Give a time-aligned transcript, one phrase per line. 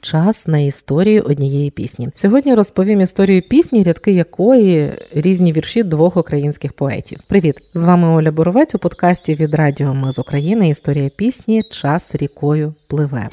[0.00, 2.08] час на історію однієї пісні.
[2.14, 7.18] Сьогодні розповім історію пісні, рядки якої різні вірші двох українських поетів.
[7.26, 7.56] Привіт!
[7.74, 10.68] З вами Оля Боровець у подкасті від Радіо Ми з України.
[10.68, 13.28] Історія пісні Час рікою пливе.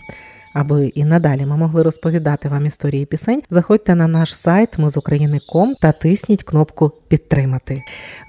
[0.60, 4.92] Аби і надалі ми могли розповідати вам історії пісень, заходьте на наш сайт ми
[5.82, 7.78] та тисніть кнопку Підтримати.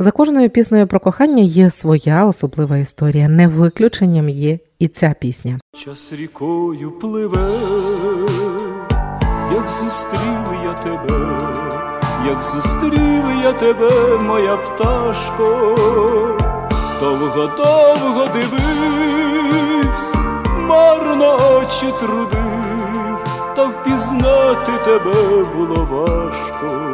[0.00, 3.28] За кожною піснею про кохання є своя особлива історія.
[3.28, 5.58] Не виключенням є і ця пісня.
[5.84, 7.50] Час рікою пливе,
[9.54, 11.40] як зустрів я тебе,
[12.26, 15.76] як зустрів я тебе, моя пташко,
[17.00, 18.67] довго довго дивився
[21.98, 23.24] трудив,
[23.56, 26.87] та впізнати тебе було важко.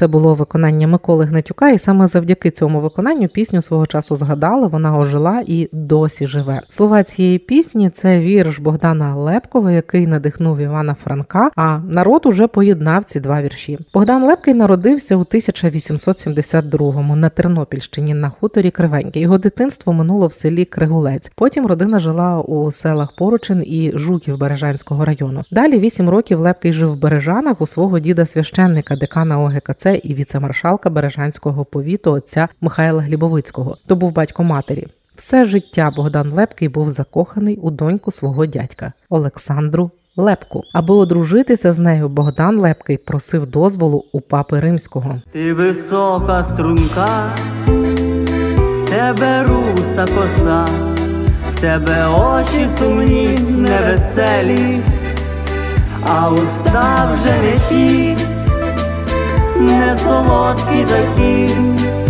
[0.00, 4.66] Це було виконання Миколи Гнатюка, і саме завдяки цьому виконанню пісню свого часу згадали.
[4.66, 6.60] Вона ожила і досі живе.
[6.68, 11.50] Слова цієї пісні це вірш Богдана Лепкого, який надихнув Івана Франка.
[11.56, 13.78] А народ уже поєднав ці два вірші.
[13.94, 19.20] Богдан Лепкий народився у 1872-му на Тернопільщині на хуторі Кривеньке.
[19.20, 21.32] Його дитинство минуло в селі Кригулець.
[21.34, 25.42] Потім родина жила у селах Поручин і Жуків Бережанського району.
[25.50, 30.90] Далі вісім років Лепкий жив в Бережанах у свого діда священника, декана ОГКЦ і віцемаршалка
[30.90, 34.86] Бережанського повіту отця Михайла Глібовицького, то був батько матері.
[35.16, 40.62] Все життя Богдан Лепкий був закоханий у доньку свого дядька Олександру Лепку.
[40.72, 45.22] Аби одружитися з нею, Богдан Лепкий просив дозволу у папи римського.
[45.32, 47.06] Ти висока струнка,
[48.46, 50.66] в тебе руса коса,
[51.52, 54.80] в тебе очі сумні, невеселі,
[56.02, 58.16] а уста вже не ті
[59.60, 61.48] не солодкі такі,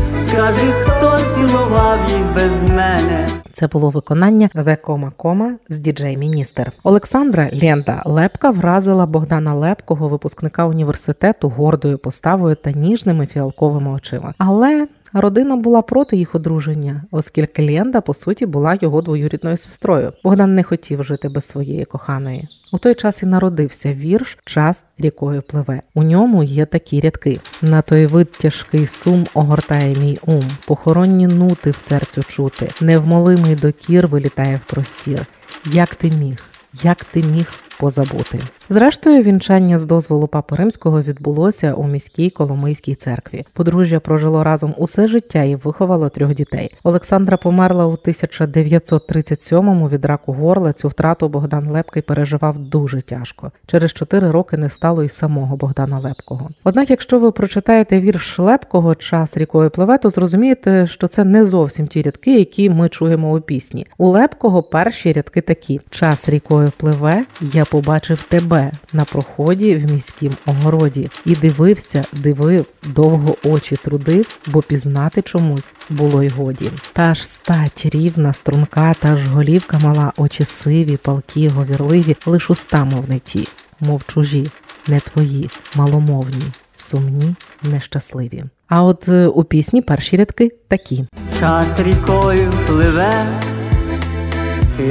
[0.05, 3.29] скажи, хто цілував їх без мене.
[3.53, 6.73] Це було виконання «The Кома Кома» з діджей Міністер.
[6.85, 14.35] Олександра Лєнда Лепка вразила Богдана Лепкого, випускника університету, гордою поставою та ніжними фіалковими очима.
[14.39, 20.13] Але Родина була проти їх одруження, оскільки Лєнда, по суті, була його двоюрідною сестрою.
[20.25, 22.49] Богдан не хотів жити без своєї коханої.
[22.73, 25.83] У той час і народився вірш Час рікою пливе.
[25.95, 31.71] У ньому є такі рядки: на той вид тяжкий сум огортає мій ум, похоронні нути
[31.71, 35.27] в серцю чути, невмолимий докір вилітає в простір.
[35.67, 36.39] Як ти міг?
[36.83, 38.41] Як ти міг позабути?
[38.73, 43.45] Зрештою, вінчання з дозволу папи римського відбулося у міській Коломийській церкві.
[43.55, 46.71] Подружжя прожило разом усе життя і виховало трьох дітей.
[46.85, 50.73] Олександра померла у 1937-му від раку горла.
[50.73, 53.53] Цю втрату Богдан Лепкий переживав дуже тяжко.
[53.67, 56.51] Через чотири роки не стало й самого Богдана Лепкого.
[56.65, 61.87] Однак, якщо ви прочитаєте вірш Лепкого час рікою пливе, то зрозумієте, що це не зовсім
[61.87, 63.87] ті рядки, які ми чуємо у пісні.
[63.99, 68.60] У Лепкого перші рядки такі: час рікою пливе, я побачив тебе
[68.93, 76.23] на проході в міськім огороді і дивився, дивив, довго очі трудив, бо пізнати чомусь було
[76.23, 76.73] й годі.
[76.93, 82.85] Та ж стать рівна, струнка, та ж голівка мала, очі сиві, палкі, говірливі, лиш уста,
[82.85, 83.49] мов не ті,
[83.81, 84.51] мов чужі,
[84.87, 88.45] не твої, маломовні, сумні, нещасливі.
[88.69, 91.05] А от е, у пісні перші рядки такі:
[91.41, 93.25] час рікою пливе,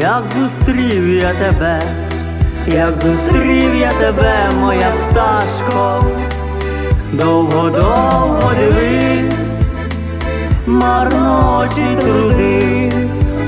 [0.02, 1.82] як зустрів я тебе
[2.68, 6.04] як зустрів я тебе, моя пташко,
[7.14, 10.00] довго-довго дивився,
[10.68, 12.94] марно очі трудив,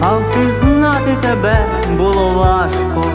[0.02, 1.66] а впізнати тебе
[1.98, 3.06] було важко.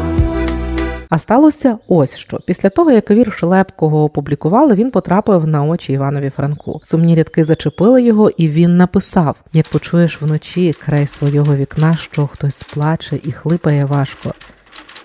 [1.11, 2.41] А сталося ось що.
[2.47, 6.81] Після того, як вірш Лепкого опублікували, він потрапив на очі Іванові Франку.
[6.85, 12.63] Сумні рядки зачепили його, і він написав: як почуєш вночі край свого вікна, що хтось
[12.63, 14.33] плаче і хлипає важко.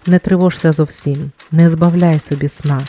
[0.06, 2.88] Не тривожся зовсім, не збавляй собі сна,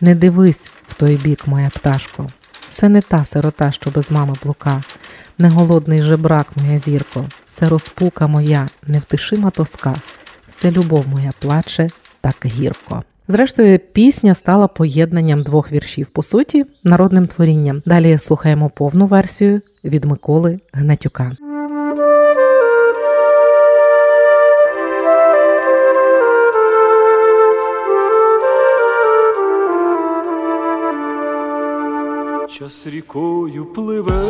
[0.00, 2.32] не дивись в той бік, моя пташко.
[2.68, 4.84] Це не та сирота, що без мами блука,
[5.38, 10.02] не голодний жебрак, моя зірко, це розпука моя, невтишима тоска,
[10.48, 13.02] це любов моя плаче так гірко.
[13.28, 17.82] Зрештою, пісня стала поєднанням двох віршів, по суті, народним творінням.
[17.86, 21.36] Далі слухаємо повну версію від Миколи Гнатюка.
[32.48, 34.24] Час рікою пливе,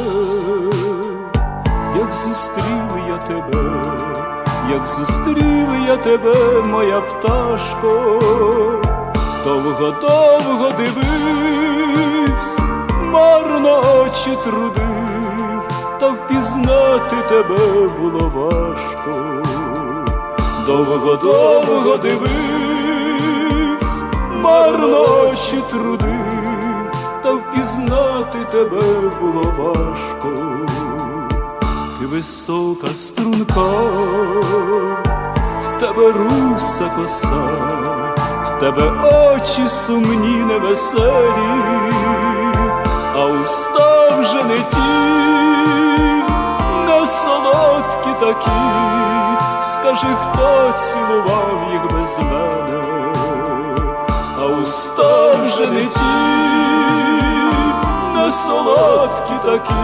[1.96, 3.84] як зустрів я тебе,
[4.70, 8.20] як зустрів я тебе, моя пташко,
[9.44, 12.62] довго-довго дивився,
[13.12, 15.68] марно очі трудив,
[16.00, 19.42] та впізнати тебе було важко,
[20.66, 22.54] довго-довго дивився
[24.44, 26.43] марно очі трудив,
[28.24, 30.28] впізнати тебе було важко.
[31.98, 33.60] Ти висока струнка,
[35.62, 37.48] в тебе руса коса,
[38.44, 38.92] в тебе
[39.34, 41.62] очі сумні невеселі,
[43.16, 44.78] а уста вже не ті,
[46.86, 48.50] не солодкі такі,
[49.58, 52.82] скажи, хто цілував їх без мене,
[54.40, 56.63] а уста вже не ті,
[58.24, 59.74] не солодкі такі,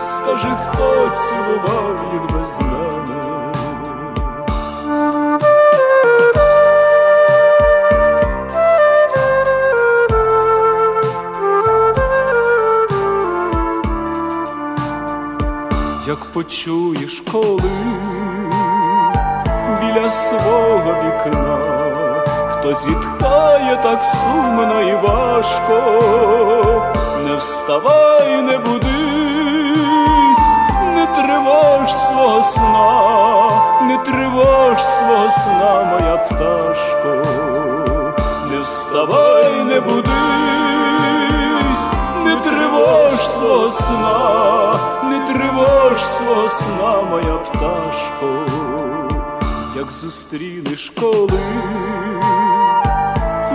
[0.00, 2.70] скажи, хто цілував їх без мене.
[16.06, 17.70] як почуєш, коли
[19.80, 21.80] біля свого вікна
[22.60, 25.82] хто зітхає так сумно і важко,
[27.30, 30.46] не вставай, не будись,
[30.94, 33.50] не тривож свого сна,
[33.82, 37.24] не тривож свого сна, моя пташко,
[38.50, 40.10] не вставай, не будись,
[42.24, 44.74] не тривож свого сна,
[45.04, 48.26] не тривож свого сна, моя пташко,
[49.76, 51.40] як зустрінеш коли,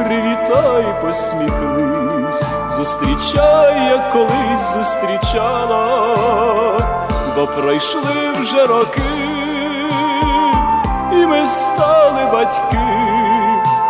[0.06, 6.16] привітай, посміхнись, зустрічай, як колись зустрічала,
[7.36, 9.02] бо пройшли вже роки,
[11.12, 12.88] і ми стали батьки,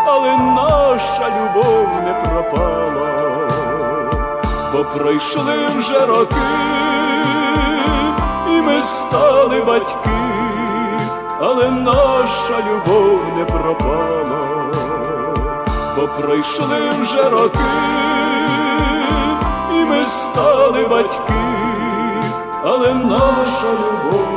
[0.05, 3.11] але наша любов не пропала.
[4.73, 6.35] Бо пройшли вже роки,
[8.49, 10.09] і ми стали батьки,
[11.39, 14.54] але наша любов не пропала,
[15.95, 17.59] бо пройшли вже роки,
[19.71, 21.33] і ми стали батьки,
[22.63, 24.34] але наша любов.